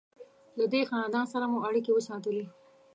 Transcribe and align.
له 0.57 0.65
دې 0.73 0.81
خاندان 0.89 1.25
سره 1.33 1.45
مو 1.51 1.57
اړیکې 1.67 1.91
وساتلې. 1.93 2.45